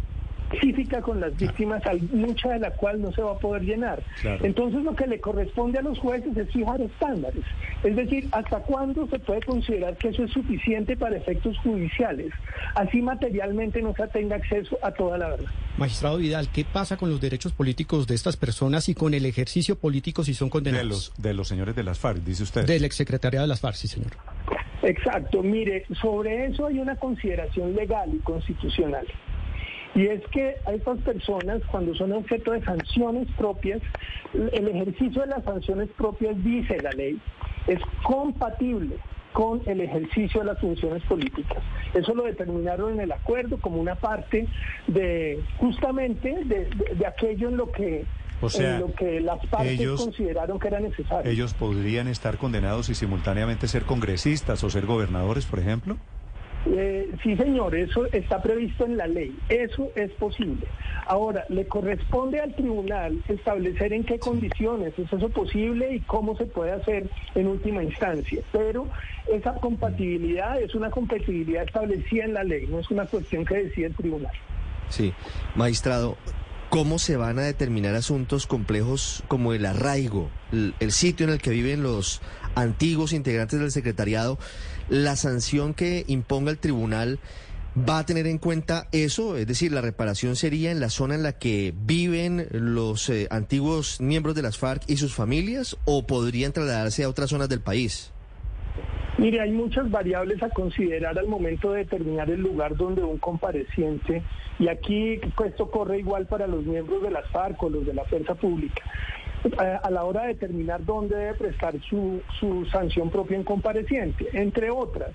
específica 0.54 1.02
con 1.02 1.20
las 1.20 1.36
víctimas, 1.38 1.82
mucha 2.12 2.50
de 2.50 2.60
la 2.60 2.72
cual 2.72 3.02
no 3.02 3.12
se 3.12 3.22
va 3.22 3.34
a 3.34 3.38
poder 3.38 3.64
llenar. 3.64 4.04
Entonces 4.42 4.84
lo 4.84 4.96
que 4.96 5.08
le 5.08 5.20
corresponde 5.20 5.80
a 5.80 5.82
los 5.82 6.00
jueces 6.00 6.36
es 6.38 6.50
fijar 6.52 6.82
estándares, 6.82 7.44
es 7.84 7.96
decir, 7.96 8.28
hasta 8.32 8.60
cuándo 8.60 9.08
se 9.08 9.20
puede 9.20 9.42
considerar 9.42 9.98
que 9.98 10.10
eso 10.10 10.24
es 10.24 10.32
suficiente 10.32 10.96
para 10.96 11.18
efectos 11.18 11.58
judiciales, 11.60 12.32
así 12.75 13.01
materialmente 13.01 13.82
no 13.82 13.94
se 13.94 14.08
tenga 14.08 14.36
acceso 14.36 14.77
a 14.82 14.92
toda 14.92 15.18
la 15.18 15.30
verdad. 15.30 15.51
Magistrado 15.77 16.18
Vidal, 16.18 16.50
¿qué 16.50 16.66
pasa 16.66 16.98
con 16.98 17.10
los 17.10 17.20
derechos 17.20 17.51
políticos 17.51 18.08
de 18.08 18.16
estas 18.16 18.38
personas 18.38 18.89
y 18.89 18.96
con 18.96 19.13
el 19.13 19.25
ejercicio 19.25 19.77
político 19.77 20.24
si 20.24 20.34
son 20.34 20.50
condenados? 20.50 20.84
De 20.84 20.89
los, 20.89 21.13
de 21.18 21.34
los 21.34 21.48
señores 21.48 21.75
de 21.75 21.84
las 21.84 22.00
FARC, 22.00 22.24
dice 22.24 22.44
usted. 22.44 22.66
Del 22.66 22.86
exsecretariado 22.86 23.44
de 23.44 23.48
las 23.50 23.60
FARC, 23.60 23.75
sí, 23.75 23.88
señor. 23.88 24.12
Exacto, 24.84 25.42
mire, 25.42 25.86
sobre 26.01 26.46
eso 26.46 26.68
hay 26.68 26.80
una 26.80 26.96
consideración 26.98 27.74
legal 27.74 28.10
y 28.13 28.20
constitucional. 28.20 29.08
Y 29.96 30.08
es 30.08 30.26
que 30.28 30.58
a 30.66 30.74
estas 30.74 31.00
personas, 31.00 31.62
cuando 31.70 31.94
son 31.94 32.12
objeto 32.14 32.52
de 32.52 32.64
sanciones 32.64 33.28
propias, 33.38 33.82
el 34.34 34.68
ejercicio 34.68 35.22
de 35.22 35.28
las 35.28 35.44
sanciones 35.44 35.90
propias, 35.96 36.36
dice 36.44 36.82
la 36.82 36.92
ley, 36.92 37.20
es 37.68 37.80
compatible 38.04 38.98
con 39.34 39.62
el 39.66 39.82
ejercicio 39.82 40.42
de 40.42 40.48
las 40.48 40.60
funciones 40.60 41.04
políticas. 41.04 41.62
Eso 41.94 42.14
lo 42.14 42.24
determinaron 42.24 42.94
en 42.94 43.02
el 43.02 43.12
acuerdo 43.12 43.60
como 43.60 43.82
una 43.82 43.96
parte 43.96 44.48
de 44.88 45.44
justamente 45.58 46.44
de, 46.46 47.06
aquello 47.06 47.50
en 47.50 47.58
lo 47.58 47.72
que 47.72 48.06
en 48.60 48.80
lo 48.80 48.94
que 48.94 49.22
las 49.22 49.44
partes 49.46 49.90
consideraron 49.92 50.60
que 50.60 50.68
era 50.68 50.80
necesario. 50.80 51.32
¿Ellos 51.32 51.54
podrían 51.54 52.08
estar 52.08 52.38
condenados 52.38 52.90
y 52.90 52.96
simultáneamente 52.96 53.68
ser 53.68 53.84
congresistas 53.84 54.64
o 54.64 54.70
ser 54.70 54.86
gobernadores, 54.86 55.46
por 55.46 55.60
ejemplo? 55.60 55.98
Eh, 56.65 57.12
sí, 57.22 57.36
señor, 57.36 57.75
eso 57.75 58.05
está 58.12 58.41
previsto 58.41 58.86
en 58.86 58.98
la 58.98 59.08
ley, 59.08 59.38
eso 59.50 59.91
es 59.96 60.12
posible. 60.12 60.65
Ahora, 61.05 61.46
le 61.50 61.67
corresponde 61.67 62.39
al 62.39 62.55
tribunal 62.55 63.22
establecer 63.27 63.91
en 63.91 64.05
qué 64.05 64.17
condiciones 64.17 64.98
es 64.98 65.12
eso 65.12 65.29
posible 65.29 65.96
y 65.96 66.00
cómo 66.01 66.38
se 66.38 66.46
puede 66.46 66.72
hacer 66.72 67.10
en 67.36 67.48
última 67.48 67.84
instancia, 67.84 68.41
pero 68.51 68.88
esa 69.27 69.55
compatibilidad 69.55 70.60
es 70.62 70.74
una 70.74 70.89
compatibilidad 70.89 71.63
establecida 71.63 72.25
en 72.25 72.34
la 72.34 72.43
ley, 72.43 72.67
no 72.67 72.79
es 72.79 72.89
una 72.89 73.05
cuestión 73.05 73.43
que 73.43 73.55
decide 73.55 73.88
el 73.88 73.96
tribunal. 73.96 74.32
Sí, 74.89 75.13
magistrado, 75.55 76.17
¿Cómo 76.74 76.98
se 76.98 77.18
van 77.18 77.38
a 77.38 77.44
determinar 77.44 77.94
asuntos 77.94 78.48
complejos 78.48 79.24
como 79.27 79.53
el 79.53 79.63
arraigo, 79.68 80.32
el, 80.51 80.92
sitio 80.92 81.24
en 81.27 81.32
el 81.32 81.39
que 81.39 81.51
viven 81.51 81.84
los 81.84 82.20
antiguos 82.56 83.13
integrantes 83.13 83.60
del 83.60 83.72
secretariado, 83.72 84.39
la 84.89 85.15
sanción 85.15 85.75
que 85.75 86.03
imponga 86.08 86.50
el 86.50 86.58
tribunal 86.58 87.20
va 87.77 88.00
a 88.00 88.08
tener 88.08 88.25
en 88.25 88.39
cuenta 88.39 88.88
eso, 88.92 89.38
es 89.38 89.46
decir, 89.46 89.72
la 89.72 89.82
reparación 89.82 90.36
sería 90.36 90.72
en 90.72 90.80
la 90.80 90.89
zona 90.89 91.13
en 91.13 91.22
la 91.22 91.34
que 91.34 91.75
viven 91.77 92.48
los 92.50 93.08
eh, 93.10 93.27
antiguos 93.30 94.01
miembros 94.01 94.34
de 94.34 94.42
las 94.42 94.58
FARC 94.58 94.82
y 94.88 94.98
sus 94.98 95.13
familias 95.13 95.77
o 95.86 96.08
podrían 96.08 96.53
trasladarse 96.53 97.03
a 97.03 97.10
otras 97.10 97.30
zonas 97.30 97.50
del 97.50 97.62
país. 97.62 98.12
Mire, 99.17 99.41
hay 99.41 99.51
muchas 99.51 99.89
variables 99.91 100.41
a 100.41 100.50
considerar 100.50 101.17
al 101.20 101.27
momento 101.27 101.72
de 101.72 101.79
determinar 101.79 102.29
el 102.29 102.41
lugar 102.41 102.75
donde 102.75 103.03
un 103.03 103.20
compareciente, 103.20 104.24
y 104.60 104.67
aquí 104.67 105.20
pues, 105.36 105.51
esto 105.51 105.70
corre 105.70 106.00
igual 106.00 106.25
para 106.25 106.48
los 106.48 106.65
miembros 106.65 107.01
de 107.03 107.12
las 107.12 107.27
FARC 107.27 107.62
o 107.62 107.70
los 107.70 107.86
de 107.86 107.93
la 107.93 108.05
fuerza 108.05 108.34
pública, 108.36 108.82
a 109.84 109.91
la 109.91 110.03
hora 110.03 110.22
de 110.22 110.29
determinar 110.29 110.84
dónde 110.84 111.15
debe 111.15 111.34
prestar 111.36 111.79
su, 111.82 112.22
su 112.39 112.65
sanción 112.67 113.10
propia 113.10 113.38
en 113.38 113.43
compareciente, 113.43 114.29
entre 114.34 114.72
otras 114.72 115.12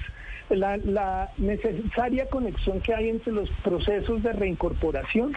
la, 0.57 1.31
necesaria 1.37 2.27
conexión 2.27 2.81
que 2.81 2.95
hay 2.95 3.09
entre 3.09 3.33
los 3.33 3.51
procesos 3.63 4.23
de 4.23 4.33
reincorporación 4.33 5.37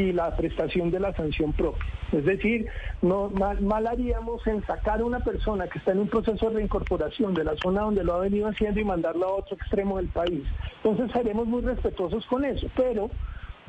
y 0.00 0.12
la 0.12 0.34
prestación 0.36 0.90
de 0.90 1.00
la 1.00 1.12
sanción 1.14 1.52
propia. 1.52 1.84
Es 2.12 2.24
decir, 2.24 2.66
no 3.02 3.30
mal, 3.30 3.86
haríamos 3.86 4.44
en 4.46 4.64
sacar 4.66 5.00
a 5.00 5.04
una 5.04 5.20
persona 5.20 5.68
que 5.68 5.78
está 5.78 5.92
en 5.92 6.00
un 6.00 6.08
proceso 6.08 6.48
de 6.48 6.56
reincorporación 6.56 7.34
de 7.34 7.44
la 7.44 7.56
zona 7.56 7.82
donde 7.82 8.02
lo 8.02 8.14
ha 8.14 8.20
venido 8.20 8.48
haciendo 8.48 8.80
y 8.80 8.84
mandarlo 8.84 9.26
a 9.26 9.34
otro 9.36 9.56
extremo 9.56 9.98
del 9.98 10.08
país. 10.08 10.42
Entonces 10.82 11.12
seremos 11.12 11.46
muy 11.46 11.62
respetuosos 11.62 12.26
con 12.26 12.44
eso, 12.44 12.66
pero 12.76 13.10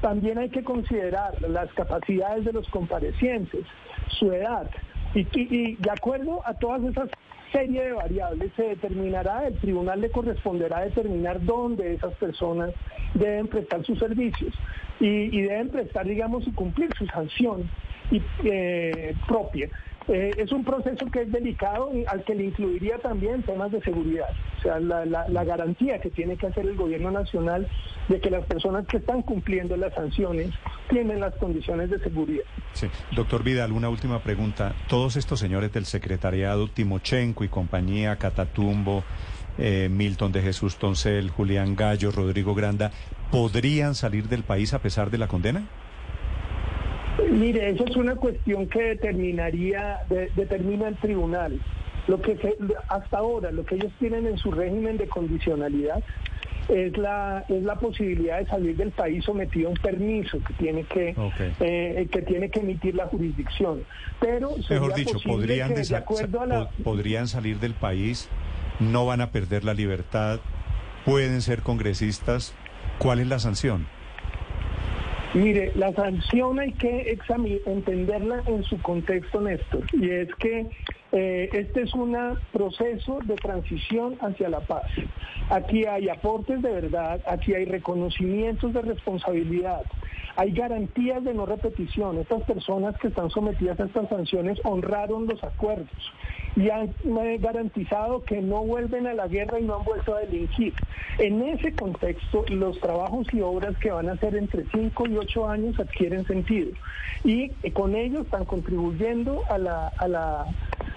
también 0.01 0.39
hay 0.39 0.50
que 0.50 0.63
considerar 0.63 1.39
las 1.41 1.71
capacidades 1.73 2.45
de 2.45 2.53
los 2.53 2.67
comparecientes, 2.69 3.65
su 4.19 4.31
edad, 4.31 4.69
y, 5.13 5.75
de 5.75 5.91
acuerdo 5.91 6.41
a 6.45 6.53
todas 6.53 6.83
esas 6.83 7.09
serie 7.51 7.83
de 7.83 7.91
variables 7.91 8.51
se 8.55 8.63
determinará, 8.63 9.47
el 9.47 9.57
tribunal 9.57 9.99
le 9.99 10.09
corresponderá 10.09 10.81
determinar 10.81 11.43
dónde 11.43 11.95
esas 11.95 12.13
personas 12.13 12.73
deben 13.13 13.47
prestar 13.47 13.83
sus 13.85 13.99
servicios 13.99 14.53
y, 15.01 15.41
deben 15.41 15.69
prestar, 15.69 16.05
digamos, 16.05 16.47
y 16.47 16.51
cumplir 16.53 16.89
su 16.97 17.05
sanción 17.07 17.69
y, 18.09 18.21
eh, 18.45 19.13
propia. 19.27 19.67
Eh, 20.08 20.31
es 20.38 20.51
un 20.51 20.63
proceso 20.63 21.05
que 21.12 21.22
es 21.22 21.31
delicado 21.31 21.91
y 21.93 22.05
al 22.05 22.24
que 22.24 22.34
le 22.34 22.46
incluiría 22.46 22.98
también 22.98 23.43
temas 23.43 23.72
de 23.72 23.81
seguridad, 23.81 24.29
o 24.58 24.62
sea, 24.62 24.79
la, 24.79 25.43
garantía 25.43 26.00
que 26.01 26.10
tiene 26.10 26.38
que 26.38 26.48
hacer 26.48 26.65
el 26.65 26.75
gobierno 26.75 27.12
nacional 27.12 27.67
de 28.08 28.20
que 28.20 28.31
las 28.31 28.46
personas 28.46 28.88
que 28.88 28.98
están 28.98 29.22
cumpliendo 29.22 29.77
las 29.77 29.93
sanciones 29.93 30.50
tienen 30.89 31.20
las 31.20 31.36
condiciones 31.36 31.89
de 31.91 32.00
seguridad. 32.00 32.43
Sí, 32.74 32.88
doctor 33.15 33.43
Vidal, 33.43 33.72
una 33.72 33.89
última 33.89 34.20
pregunta. 34.20 34.74
Todos 34.88 35.17
estos 35.17 35.39
señores 35.39 35.72
del 35.72 35.86
secretariado, 35.86 36.67
Timochenko 36.67 37.43
y 37.43 37.50
compañía, 37.50 38.15
Catatumbo, 38.15 39.03
eh, 39.58 39.88
Milton 39.91 40.31
de 40.31 40.41
Jesús 40.41 40.77
Toncel, 40.77 41.29
Julián 41.29 41.75
Gallo, 41.75 42.12
Rodrigo 42.12 42.55
Granda, 42.55 42.91
¿podrían 43.31 43.93
salir 43.93 44.27
del 44.29 44.43
país 44.43 44.74
a 44.74 44.79
pesar 44.79 45.12
de 45.12 45.20
la 45.20 45.27
condena? 45.27 45.67
Mire, 47.29 47.69
eso 47.69 47.85
es 47.85 47.95
una 47.95 48.15
cuestión 48.15 48.67
que 48.67 48.81
determinaría, 48.81 49.99
determina 50.35 50.87
el 50.87 50.95
tribunal. 50.97 51.59
Lo 52.07 52.21
que 52.21 52.37
hasta 52.87 53.17
ahora, 53.17 53.51
lo 53.51 53.63
que 53.63 53.75
ellos 53.75 53.91
tienen 53.99 54.25
en 54.25 54.37
su 54.37 54.51
régimen 54.51 54.97
de 54.97 55.07
condicionalidad 55.07 56.03
es 56.67 56.97
la 56.97 57.43
es 57.49 57.63
la 57.63 57.75
posibilidad 57.75 58.39
de 58.39 58.45
salir 58.45 58.75
del 58.77 58.91
país 58.91 59.23
sometido 59.25 59.67
a 59.67 59.71
un 59.71 59.77
permiso 59.77 60.39
que 60.43 60.53
tiene 60.53 60.83
que 60.83 61.15
eh, 61.59 62.07
que 62.11 62.21
tiene 62.21 62.49
que 62.49 62.59
emitir 62.59 62.95
la 62.95 63.07
jurisdicción. 63.07 63.83
Pero 64.19 64.55
mejor 64.69 64.93
dicho, 64.95 65.19
podrían 65.25 65.73
de 65.73 65.95
acuerdo 65.95 66.41
a 66.41 66.69
podrían 66.83 67.27
salir 67.27 67.59
del 67.59 67.73
país, 67.73 68.29
no 68.79 69.05
van 69.05 69.21
a 69.21 69.31
perder 69.31 69.63
la 69.63 69.73
libertad, 69.73 70.39
pueden 71.05 71.41
ser 71.41 71.61
congresistas. 71.61 72.55
¿Cuál 72.99 73.19
es 73.19 73.27
la 73.27 73.39
sanción? 73.39 73.87
Mire, 75.33 75.71
la 75.75 75.93
sanción 75.93 76.59
hay 76.59 76.73
que 76.73 77.17
entenderla 77.65 78.43
en 78.47 78.63
su 78.63 78.81
contexto, 78.81 79.39
Néstor, 79.39 79.85
y 79.93 80.09
es 80.09 80.35
que 80.35 80.67
eh, 81.13 81.50
este 81.53 81.83
es 81.83 81.93
un 81.93 82.17
proceso 82.51 83.19
de 83.23 83.35
transición 83.35 84.17
hacia 84.19 84.50
la 84.50 84.59
paz. 84.59 84.83
Aquí 85.50 85.85
hay 85.85 86.09
aportes 86.09 86.61
de 86.61 86.71
verdad, 86.71 87.21
aquí 87.25 87.53
hay 87.53 87.63
reconocimientos 87.63 88.73
de 88.73 88.81
responsabilidad, 88.81 89.83
hay 90.35 90.51
garantías 90.51 91.23
de 91.23 91.33
no 91.33 91.45
repetición. 91.45 92.17
Estas 92.17 92.43
personas 92.43 92.97
que 92.97 93.09
están 93.09 93.29
sometidas 93.29 93.79
a 93.79 93.85
estas 93.85 94.09
sanciones 94.09 94.59
honraron 94.63 95.27
los 95.27 95.43
acuerdos 95.43 95.89
y 96.55 96.69
han 96.69 96.93
garantizado 97.39 98.23
que 98.23 98.41
no 98.41 98.63
vuelven 98.63 99.07
a 99.07 99.13
la 99.13 99.27
guerra 99.27 99.59
y 99.59 99.63
no 99.63 99.77
han 99.77 99.83
vuelto 99.83 100.15
a 100.15 100.19
delinquir. 100.19 100.73
En 101.17 101.41
ese 101.41 101.73
contexto, 101.73 102.45
los 102.50 102.79
trabajos 102.79 103.27
y 103.33 103.41
obras 103.41 103.77
que 103.77 103.91
van 103.91 104.09
a 104.09 104.13
hacer 104.13 104.35
entre 104.35 104.65
5 104.71 105.07
y 105.07 105.17
8 105.17 105.47
años 105.47 105.79
adquieren 105.79 106.25
sentido. 106.25 106.71
Y 107.23 107.50
con 107.71 107.95
ello 107.95 108.21
están 108.21 108.45
contribuyendo 108.45 109.43
a 109.50 109.57
la, 109.57 109.88
a 109.97 110.07
la 110.07 110.45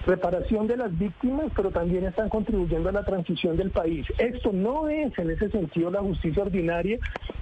reparación 0.06 0.66
de 0.66 0.76
las 0.76 0.96
víctimas, 0.98 1.46
pero 1.54 1.70
también 1.70 2.04
están 2.04 2.28
contribuyendo 2.28 2.88
a 2.88 2.92
la 2.92 3.04
transición 3.04 3.56
del 3.56 3.70
país. 3.70 4.06
Esto 4.18 4.52
no 4.52 4.88
es 4.88 5.16
en 5.18 5.30
ese 5.30 5.50
sentido 5.50 5.90
la 5.90 6.00
justicia 6.00 6.42
ordinaria, 6.42 6.98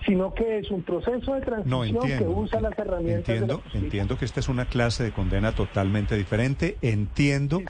sino 0.07 0.35
que 0.35 0.59
es 0.59 0.71
un 0.71 0.83
proceso 0.83 1.35
de 1.35 1.41
transición 1.41 2.19
que 2.19 2.25
usa 2.25 2.61
las 2.61 2.79
herramientas. 2.79 3.29
Entiendo, 3.29 3.63
entiendo 3.75 4.19
que 4.19 4.25
esta 4.25 4.41
es 4.41 4.49
una 4.49 4.67
clase 4.67 5.05
de 5.05 5.13
condena 5.13 5.53
totalmente 5.53 6.17
diferente. 6.17 6.77
Entiendo 6.83 7.61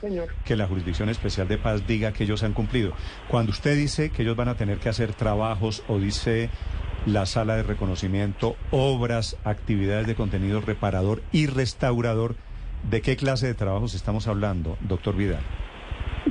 que 0.45 0.55
la 0.55 0.67
Jurisdicción 0.67 1.09
Especial 1.09 1.47
de 1.47 1.57
Paz 1.57 1.85
diga 1.87 2.13
que 2.13 2.23
ellos 2.23 2.43
han 2.43 2.53
cumplido. 2.53 2.93
Cuando 3.29 3.51
usted 3.51 3.75
dice 3.75 4.09
que 4.09 4.23
ellos 4.23 4.35
van 4.35 4.49
a 4.49 4.55
tener 4.55 4.77
que 4.77 4.89
hacer 4.89 5.13
trabajos 5.13 5.83
o 5.87 5.99
dice 5.99 6.49
la 7.05 7.25
sala 7.25 7.55
de 7.55 7.63
reconocimiento, 7.63 8.55
obras, 8.71 9.37
actividades 9.43 10.07
de 10.07 10.15
contenido 10.15 10.61
reparador 10.61 11.21
y 11.31 11.47
restaurador, 11.47 12.35
¿De 12.89 13.01
qué 13.01 13.15
clase 13.15 13.47
de 13.47 13.53
trabajos 13.53 13.93
estamos 13.93 14.27
hablando, 14.27 14.77
doctor 14.81 15.15
Vidal? 15.15 15.41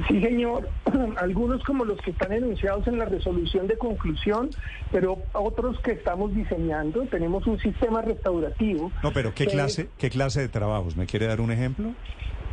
Sí, 0.09 0.21
señor. 0.21 0.69
Algunos 1.17 1.63
como 1.65 1.85
los 1.85 2.01
que 2.01 2.11
están 2.11 2.33
enunciados 2.33 2.87
en 2.87 2.99
la 2.99 3.05
resolución 3.05 3.67
de 3.67 3.77
conclusión, 3.77 4.51
pero 4.91 5.19
otros 5.33 5.79
que 5.81 5.93
estamos 5.93 6.35
diseñando. 6.35 7.03
Tenemos 7.07 7.47
un 7.47 7.59
sistema 7.59 8.03
restaurativo. 8.03 8.91
No, 9.03 9.13
pero 9.13 9.35
¿qué, 9.35 9.47
clase, 9.47 9.89
¿qué 9.99 10.11
clase 10.11 10.41
de 10.41 10.49
trabajos? 10.49 10.97
¿Me 10.97 11.07
quiere 11.07 11.27
dar 11.27 11.41
un 11.41 11.53
ejemplo? 11.53 11.93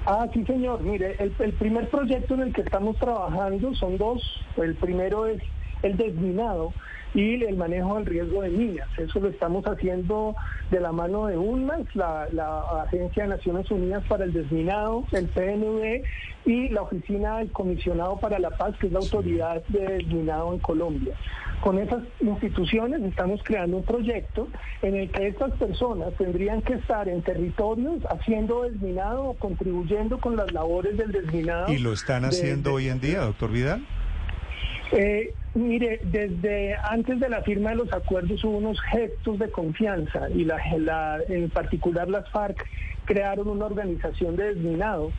Ah, 0.05 0.27
sí, 0.33 0.43
señor. 0.45 0.81
Mire, 0.81 1.15
el, 1.19 1.33
el 1.39 1.53
primer 1.53 1.89
proyecto 1.89 2.33
en 2.33 2.41
el 2.41 2.53
que 2.53 2.61
estamos 2.61 2.97
trabajando 2.97 3.73
son 3.75 3.97
dos. 3.97 4.21
El 4.57 4.75
primero 4.75 5.25
es 5.25 5.41
el 5.81 5.95
desminado 5.97 6.73
y 7.13 7.43
el 7.43 7.57
manejo 7.57 7.95
del 7.95 8.05
riesgo 8.05 8.41
de 8.41 8.49
minas. 8.49 8.87
Eso 8.97 9.19
lo 9.19 9.29
estamos 9.29 9.65
haciendo 9.65 10.35
de 10.69 10.79
la 10.79 10.91
mano 10.91 11.25
de 11.25 11.37
UNMAS, 11.37 11.95
la, 11.95 12.27
Agencia 12.85 13.23
de 13.23 13.29
Naciones 13.29 13.69
Unidas 13.71 14.03
para 14.07 14.25
el 14.25 14.33
Desminado, 14.33 15.03
el 15.11 15.27
PNV 15.27 16.03
y 16.45 16.69
la 16.69 16.83
Oficina 16.83 17.39
del 17.39 17.51
Comisionado 17.51 18.19
para 18.19 18.39
la 18.39 18.51
Paz, 18.51 18.75
que 18.79 18.87
es 18.87 18.93
la 18.93 18.99
autoridad 18.99 19.63
de 19.67 19.79
desminado 19.79 20.53
en 20.53 20.59
Colombia. 20.59 21.15
Con 21.61 21.77
esas 21.77 22.03
instituciones 22.21 23.01
estamos 23.01 23.41
creando 23.43 23.77
un 23.77 23.83
proyecto 23.83 24.47
en 24.81 24.95
el 24.95 25.11
que 25.11 25.27
estas 25.27 25.51
personas 25.53 26.13
tendrían 26.17 26.61
que 26.61 26.75
estar 26.75 27.09
en 27.09 27.21
territorios 27.21 28.01
haciendo 28.09 28.63
desminado 28.63 29.25
o 29.25 29.33
contribuyendo 29.33 30.19
con 30.19 30.37
las 30.37 30.51
labores 30.53 30.95
del 30.97 31.11
desminado. 31.11 31.71
¿Y 31.73 31.79
lo 31.79 31.91
están 31.91 32.23
haciendo 32.23 32.73
hoy 32.73 32.87
en 32.87 33.01
día, 33.01 33.19
doctor 33.19 33.51
Vidal? 33.51 33.85
Eh, 34.91 35.33
mire, 35.53 35.99
desde 36.03 36.75
antes 36.83 37.19
de 37.19 37.29
la 37.29 37.41
firma 37.41 37.71
de 37.71 37.77
los 37.77 37.93
acuerdos 37.93 38.43
hubo 38.43 38.57
unos 38.57 38.79
gestos 38.81 39.39
de 39.39 39.49
confianza 39.49 40.29
y 40.29 40.43
la, 40.45 41.19
en 41.27 41.49
particular 41.49 42.07
las 42.07 42.29
FARC 42.29 42.65
crearon 43.05 43.47
una 43.47 43.65
organización 43.65 44.35
de 44.35 44.53
desminado. 44.53 45.11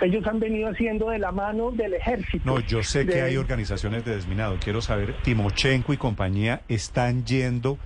Ellos 0.00 0.24
han 0.26 0.38
venido 0.38 0.68
haciendo 0.68 1.10
de 1.10 1.18
la 1.18 1.32
mano 1.32 1.70
del 1.72 1.94
ejército. 1.94 2.44
No, 2.44 2.60
yo 2.60 2.82
sé 2.82 3.06
que 3.06 3.22
hay 3.22 3.36
organizaciones 3.36 4.04
de 4.04 4.14
desminado. 4.14 4.56
Quiero 4.62 4.80
saber, 4.80 5.14
¿Timochenko 5.22 5.92
y 5.92 5.96
compañía 5.96 6.62
están 6.68 7.24
yendo 7.24 7.78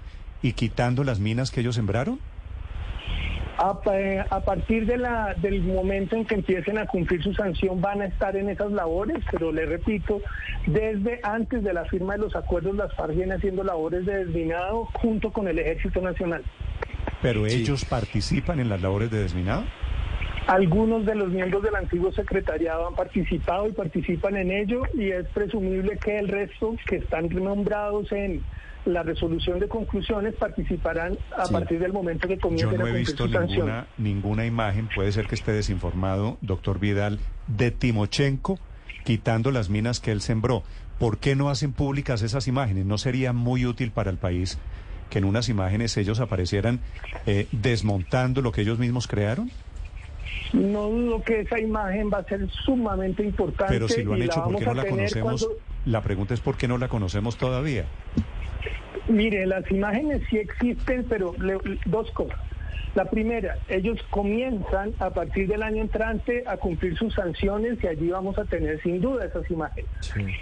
y 0.43 0.53
quitando 0.53 1.05
las 1.05 1.21
minas 1.21 1.51
que 1.51 1.61
ellos 1.61 1.77
sembraron? 1.77 2.21
A, 3.65 4.41
partir 4.41 4.87
de 4.87 4.97
la, 4.99 5.35
del 5.35 5.63
momento 5.63 6.17
en 6.17 6.25
que 6.25 6.35
empiecen 6.35 6.79
a 6.79 6.87
cumplir 6.87 7.23
su 7.23 7.33
sanción 7.33 7.81
van 7.81 8.03
a 8.03 8.07
estar 8.07 8.35
en 8.35 8.49
esas 8.49 8.73
labores, 8.73 9.19
pero 9.31 9.53
le 9.53 9.67
repito, 9.67 10.21
desde 10.67 11.21
antes 11.23 11.63
de 11.63 11.73
la 11.73 11.85
firma 11.85 12.15
de 12.15 12.19
los 12.19 12.35
acuerdos 12.35 12.75
las 12.75 12.93
FARC 12.95 13.15
vienen 13.15 13.37
haciendo 13.37 13.63
labores 13.63 14.05
de 14.05 14.25
desminado 14.25 14.87
junto 14.95 15.31
con 15.31 15.47
el 15.47 15.61
Ejército 15.61 16.01
Nacional. 16.01 16.43
¿Pero 17.23 17.47
ellos 17.47 17.85
participan 17.85 18.59
en 18.59 18.69
las 18.69 18.83
labores 18.83 19.13
de 19.13 19.23
desminado? 19.23 19.63
Algunos 20.49 21.07
de 21.07 21.15
los 21.15 21.29
miembros 21.29 21.63
del 21.63 21.77
antiguo 21.77 22.11
secretariado 22.11 22.89
han 22.89 22.97
participado 22.97 23.69
y 23.69 23.73
participan 23.73 24.37
en 24.37 24.51
ello 24.51 24.83
y 24.93 25.13
es 25.13 25.29
presumible 25.29 25.99
que 25.99 26.19
el 26.19 26.27
resto 26.27 26.75
que 26.89 26.97
están 26.97 27.29
nombrados 27.29 28.11
en 28.11 28.43
la 28.85 29.03
resolución 29.03 29.61
de 29.61 29.69
conclusiones 29.69 30.35
participarán 30.35 31.17
a 31.37 31.47
partir 31.49 31.79
del 31.79 31.93
momento 31.93 32.27
que 32.27 32.39
comiencen 32.39 32.73
Yo 32.73 32.79
no 32.79 32.87
he 32.87 32.93
visto 32.93 33.29
ninguna, 33.29 33.87
ninguna 33.99 34.45
imagen, 34.47 34.89
puede 34.95 35.13
ser 35.13 35.27
que 35.27 35.35
esté 35.37 35.53
desinformado, 35.53 36.39
doctor 36.41 36.79
Vidal, 36.81 37.19
de 37.47 37.71
Timochenko 37.71 38.59
quitando 39.05 39.51
las 39.51 39.69
minas 39.71 40.01
que 40.01 40.11
él 40.13 40.21
sembró. 40.21 40.63
¿Por 40.99 41.19
qué 41.19 41.35
no 41.37 41.49
hacen 41.51 41.73
públicas 41.73 42.23
esas 42.23 42.47
imágenes? 42.49 42.85
¿No 42.87 42.99
sería 42.99 43.33
muy 43.33 43.67
útil 43.67 43.91
para 43.91 44.11
el 44.11 44.17
país 44.19 44.59
que 45.11 45.19
en 45.19 45.25
unas 45.25 45.49
imágenes 45.49 45.97
ellos 45.97 46.21
aparecieran 46.21 46.81
eh, 47.27 47.47
desmontando 47.53 48.41
lo 48.43 48.53
que 48.53 48.63
ellos 48.63 48.79
mismos 48.79 49.07
crearon? 49.07 49.51
No 50.53 50.89
dudo 50.89 51.23
que 51.23 51.41
esa 51.41 51.59
imagen 51.61 52.11
va 52.13 52.19
a 52.19 52.25
ser 52.25 52.49
sumamente 52.65 53.23
importante. 53.25 53.73
Pero 53.73 53.89
si 53.89 54.03
lo 54.03 54.13
han 54.13 54.21
la 54.21 54.25
hecho, 54.27 54.45
¿por 54.45 54.57
qué 54.57 54.65
no 54.67 54.75
la 54.75 54.85
conocemos? 54.87 55.45
cuando- 55.45 55.61
La 55.85 56.03
pregunta 56.03 56.35
es 56.35 56.41
¿por 56.41 56.57
qué 56.57 56.69
no 56.69 56.79
la 56.79 56.89
conocemos 56.89 57.37
todavía? 57.37 57.87
Mire, 59.09 59.47
las 59.47 59.71
imágenes 59.71 60.23
sí 60.31 60.39
existen, 60.39 61.05
pero 61.09 61.35
le- 61.39 61.59
dos 61.87 62.11
cosas. 62.13 62.39
La 62.95 63.07
primera, 63.07 63.57
ellos 63.71 63.99
comienzan 64.11 64.93
a 64.99 65.09
partir 65.09 65.49
del 65.49 65.63
año 65.63 65.81
entrante 65.81 66.45
a 66.47 66.59
cumplir 66.59 66.95
sus 66.99 67.15
sanciones 67.15 67.83
y 67.83 67.87
allí 67.87 68.11
vamos 68.11 68.39
a 68.39 68.45
tener 68.45 68.83
sin 68.83 69.01
duda 69.01 69.25
esas 69.25 69.51
imágenes. 69.51 69.89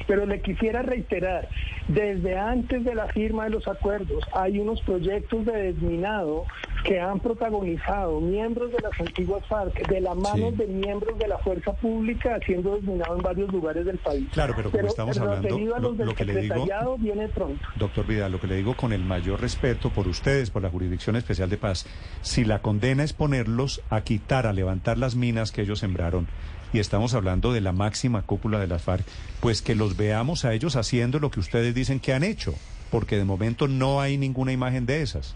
Pero 0.08 0.26
le 0.26 0.40
quisiera 0.40 0.82
reiterar, 0.82 1.48
desde 1.86 2.36
antes 2.36 2.84
de 2.84 2.96
la 2.96 3.06
firma 3.06 3.44
de 3.44 3.50
los 3.50 3.68
acuerdos 3.68 4.24
hay 4.32 4.58
unos 4.58 4.82
proyectos 4.82 5.44
de 5.46 5.52
desminado 5.72 6.44
que 6.84 7.00
han 7.00 7.20
protagonizado 7.20 8.20
miembros 8.20 8.70
de 8.72 8.78
las 8.80 8.98
antiguas 9.00 9.44
FARC 9.46 9.86
de 9.88 10.00
la 10.00 10.14
mano 10.14 10.50
Sí. 10.50 10.56
de 10.56 10.66
miembros 10.66 11.18
de 11.18 11.28
la 11.28 11.38
fuerza 11.38 11.72
pública 11.74 12.36
haciendo 12.40 12.74
desminado 12.76 13.16
en 13.16 13.22
varios 13.22 13.52
lugares 13.52 13.84
del 13.84 13.98
país. 13.98 14.26
Claro, 14.32 14.54
pero 14.56 14.70
como 14.70 14.86
estamos 14.86 15.18
hablando, 15.18 15.58
lo- 15.58 16.14
que 16.14 16.24
le 16.24 16.40
digo- 16.42 16.66
viene 16.98 17.28
pronto. 17.28 17.60
Doctor 17.76 18.06
Vidal, 18.06 18.32
lo 18.32 18.40
que 18.40 18.46
le 18.46 18.56
digo 18.56 18.74
con 18.76 18.92
el 18.92 19.04
mayor 19.04 19.40
respeto 19.40 19.90
por 19.90 20.08
ustedes, 20.08 20.50
por 20.50 20.62
la 20.62 20.70
Jurisdicción 20.70 21.16
Especial 21.16 21.48
de 21.50 21.56
Paz, 21.56 21.86
si 22.22 22.44
la 22.44 22.60
condena 22.60 23.04
es 23.04 23.12
ponerlos 23.12 23.82
a 23.90 24.02
quitar, 24.02 24.46
a 24.46 24.52
levantar 24.52 24.98
las 24.98 25.14
minas 25.16 25.52
que 25.52 25.62
ellos 25.62 25.78
sembraron, 25.80 26.26
y 26.72 26.78
estamos 26.78 27.14
hablando 27.14 27.52
de 27.52 27.60
la 27.60 27.72
máxima 27.72 28.22
cúpula 28.22 28.58
de 28.58 28.66
las 28.68 28.82
FARC, 28.82 29.04
pues 29.40 29.60
que 29.62 29.74
los 29.74 29.96
veamos 29.96 30.44
a 30.44 30.52
ellos 30.54 30.76
haciendo 30.76 31.18
lo 31.18 31.30
que 31.30 31.40
ustedes 31.40 31.74
dicen 31.74 32.00
que 32.00 32.12
han 32.14 32.22
hecho, 32.24 32.54
porque 32.90 33.16
de 33.16 33.24
momento 33.24 33.68
no 33.68 34.00
hay 34.00 34.16
ninguna 34.18 34.52
imagen 34.52 34.86
de 34.86 35.02
esas. 35.02 35.34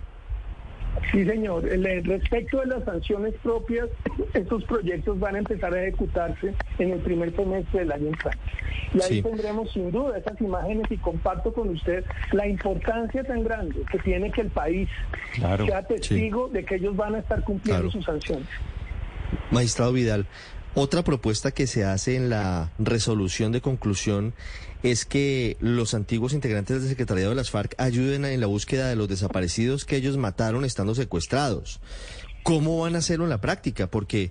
Sí, 1.12 1.24
señor. 1.24 1.68
El- 1.68 2.04
respecto 2.04 2.60
de 2.60 2.66
las 2.66 2.84
sanciones 2.84 3.34
propias, 3.42 3.88
estos 4.32 4.64
proyectos 4.64 5.18
van 5.20 5.36
a 5.36 5.38
empezar 5.38 5.72
a 5.74 5.82
ejecutarse 5.82 6.54
en 6.78 6.90
el 6.92 6.98
primer 7.00 7.34
semestre 7.36 7.80
del 7.80 7.92
año 7.92 8.06
entrante. 8.08 8.38
Y 8.94 9.02
ahí 9.02 9.08
Sí. 9.16 9.22
tendremos 9.22 9.70
sin 9.72 9.90
duda 9.90 10.18
esas 10.18 10.40
imágenes 10.40 10.86
y 10.90 10.96
comparto 10.98 11.52
con 11.52 11.68
usted 11.70 12.04
la 12.32 12.46
importancia 12.48 13.22
tan 13.24 13.44
grande 13.44 13.76
que 13.90 13.98
tiene 13.98 14.30
que 14.30 14.42
el 14.42 14.48
país 14.48 14.88
Claro, 15.34 15.66
sea 15.66 15.82
testigo 15.82 16.48
de 16.48 16.64
que 16.64 16.76
ellos 16.76 16.96
van 16.96 17.14
a 17.14 17.18
estar 17.18 17.42
cumpliendo 17.44 17.82
Claro. 17.82 17.90
sus 17.92 18.04
sanciones. 18.04 18.48
Magistrado 19.50 19.92
Vidal, 19.92 20.26
otra 20.74 21.04
propuesta 21.04 21.52
que 21.52 21.66
se 21.66 21.84
hace 21.84 22.16
en 22.16 22.30
la 22.30 22.72
resolución 22.78 23.52
de 23.52 23.60
conclusión 23.60 24.34
es 24.82 25.04
que 25.04 25.56
los 25.60 25.94
antiguos 25.94 26.32
integrantes 26.34 26.80
del 26.80 26.90
secretariado 26.90 27.30
de 27.30 27.36
las 27.36 27.50
FARC 27.50 27.74
ayuden 27.78 28.24
en 28.24 28.40
la 28.40 28.46
búsqueda 28.46 28.88
de 28.88 28.96
los 28.96 29.08
desaparecidos 29.08 29.84
que 29.84 29.96
ellos 29.96 30.16
mataron 30.16 30.64
estando 30.64 30.94
secuestrados. 30.94 31.80
¿Cómo 32.42 32.80
van 32.80 32.94
a 32.94 32.98
hacerlo 32.98 33.24
en 33.24 33.30
la 33.30 33.40
práctica? 33.40 33.86
Porque 33.86 34.30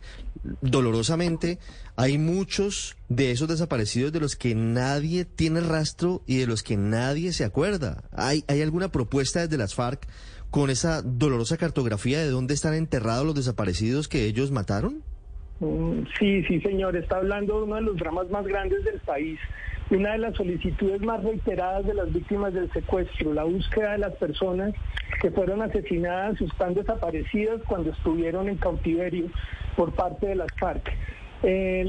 dolorosamente 0.62 1.58
hay 1.96 2.20
muchos 2.20 2.96
de 3.10 3.32
esos 3.32 3.48
desaparecidos 3.48 4.12
de 4.12 4.20
los 4.20 4.36
que 4.36 4.54
nadie 4.54 5.26
tiene 5.26 5.62
rastro 5.62 6.22
y 6.28 6.38
de 6.38 6.46
los 6.46 6.62
que 6.62 6.78
nadie 6.78 7.34
se 7.34 7.46
acuerda. 7.46 8.04
¿Hay, 8.12 8.44
hay 8.48 8.62
alguna 8.62 8.92
propuesta 8.92 9.42
desde 9.42 9.58
las 9.58 9.74
FARC 9.74 10.08
con 10.52 10.70
esa 10.70 11.02
dolorosa 11.02 11.58
cartografía 11.58 12.20
de 12.20 12.30
dónde 12.30 12.54
están 12.54 12.76
enterrados 12.76 13.26
los 13.26 13.34
desaparecidos 13.34 14.08
que 14.08 14.26
ellos 14.26 14.52
mataron? 14.52 15.04
Mm, 15.60 16.04
Sí, 16.20 16.44
sí, 16.44 16.62
señor. 16.62 16.96
Está 16.96 17.18
hablando 17.18 17.58
de 17.58 17.64
uno 17.64 17.76
de 17.76 17.82
los 17.82 17.98
dramas 17.98 18.30
más 18.30 18.46
grandes 18.46 18.84
del 18.84 19.00
país. 19.00 19.40
Una 19.90 20.14
de 20.14 20.18
las 20.20 20.36
solicitudes 20.36 21.02
más 21.02 21.24
reiteradas 21.24 21.86
de 21.86 21.94
las 21.94 22.12
víctimas 22.12 22.54
del 22.54 22.72
secuestro, 22.72 23.34
la 23.34 23.44
búsqueda 23.44 23.92
de 23.92 23.98
las 24.00 24.16
personas 24.16 24.74
que 25.22 25.30
fueron 25.32 25.62
asesinadas 25.62 26.40
o 26.42 26.46
están 26.46 26.74
desaparecidas 26.74 27.62
cuando 27.68 27.92
estuvieron 27.92 28.48
en 28.50 28.58
cautiverio 28.58 29.28
por 29.76 29.94
parte 29.94 30.28
de 30.28 30.36
las 30.36 30.48
FARC. 30.58 30.90
Eh, 31.44 31.86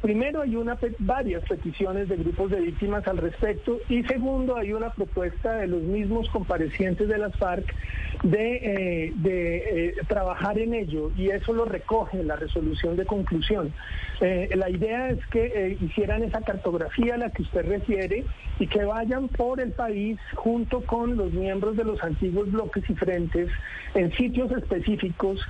primero, 0.00 0.42
hay 0.42 0.56
una, 0.56 0.78
varias 0.98 1.42
peticiones 1.44 2.08
de 2.08 2.16
grupos 2.16 2.50
de 2.50 2.60
víctimas 2.60 3.06
al 3.08 3.18
respecto 3.18 3.78
y 3.88 4.02
segundo, 4.04 4.56
hay 4.56 4.72
una 4.72 4.90
propuesta 4.90 5.56
de 5.56 5.66
los 5.66 5.82
mismos 5.82 6.28
comparecientes 6.30 7.08
de 7.08 7.18
las 7.18 7.34
FARC 7.36 7.74
de, 8.22 8.56
eh, 8.56 9.12
eh, 9.24 9.94
trabajar 10.08 10.58
en 10.58 10.74
ello 10.74 11.10
y 11.16 11.30
eso 11.30 11.52
lo 11.52 11.64
recoge 11.64 12.22
la 12.22 12.36
resolución 12.36 12.96
de 12.96 13.06
conclusión. 13.06 13.72
Eh, 14.20 14.48
la 14.54 14.70
idea 14.70 15.10
es 15.10 15.24
que 15.26 15.76
hicieran 15.80 16.22
esa 16.22 16.40
cartografía 16.40 17.14
a 17.14 17.18
la 17.18 17.30
que 17.30 17.42
usted 17.42 17.66
refiere 17.66 18.24
y 18.58 18.66
que 18.66 18.84
vayan 18.84 19.28
por 19.28 19.60
el 19.60 19.72
país 19.72 20.18
junto 20.34 20.80
con 20.82 21.16
los 21.16 21.32
miembros 21.32 21.76
de 21.76 21.84
los 21.84 22.02
antiguos 22.02 22.50
bloques 22.50 22.88
y 22.88 22.94
frentes 22.94 23.50
en 23.94 24.12
sitios 24.12 24.50
específicos 24.52 25.40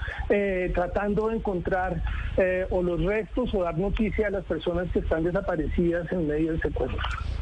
tratando 0.74 1.28
de 1.28 1.36
encontrar 1.36 2.02
o 2.70 2.82
los 2.82 3.02
restos 3.04 3.54
o 3.54 3.62
dar 3.62 3.78
noticia 3.78 4.28
a 4.28 4.30
las 4.36 4.44
personas 4.44 4.86
que 4.92 5.00
están 5.00 5.24
desaparecidas 5.24 6.10
en 6.12 6.28
medio 6.28 6.52
del 6.52 6.60
secuestro. 6.60 6.98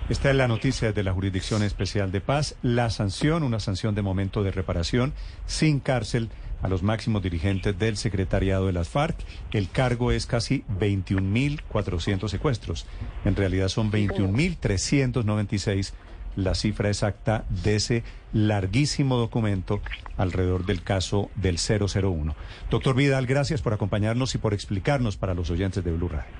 Esta 0.09 0.31
es 0.31 0.37
la 0.37 0.49
noticia 0.49 0.93
de 0.93 1.03
la 1.03 1.13
Jurisdicción 1.13 1.63
Especial 1.63 2.13
de 2.13 2.21
Paz. 2.21 2.57
La 2.63 2.91
sanción, 2.91 3.43
una 3.43 3.59
sanción 3.59 3.95
de 3.95 4.03
momento 4.03 4.43
de 4.43 4.51
reparación, 4.51 5.15
sin 5.47 5.81
cárcel, 5.81 6.29
a 6.63 6.69
los 6.69 6.83
máximos 6.83 7.23
dirigentes 7.23 7.79
del 7.79 7.97
secretariado 7.97 8.67
de 8.67 8.73
las 8.73 8.89
FARC. 8.89 9.17
El 9.53 9.69
cargo 9.69 10.13
es 10.13 10.27
casi 10.27 10.65
21.400 10.81 12.29
secuestros. 12.29 12.87
En 13.25 13.37
realidad 13.37 13.69
son 13.69 13.93
21.396 13.93 15.93
la 16.37 16.55
cifra 16.55 16.89
exacta 16.89 17.45
de 17.49 17.77
ese 17.77 18.03
larguísimo 18.33 19.17
documento 19.17 19.81
alrededor 20.17 20.67
del 20.67 20.83
caso 20.83 21.31
del 21.37 21.59
001. 21.59 22.35
Doctor 22.71 22.97
Vidal, 22.97 23.27
gracias 23.27 23.63
por 23.63 23.73
acompañarnos 23.73 24.35
y 24.35 24.39
por 24.39 24.55
explicarnos 24.55 25.17
para 25.17 25.35
los 25.35 25.51
oyentes 25.51 25.85
de 25.85 25.93
Blue 25.93 26.09
Radio. 26.09 26.33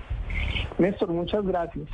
Néstor, 0.79 1.09
muchas 1.11 1.45
gracias. 1.45 1.89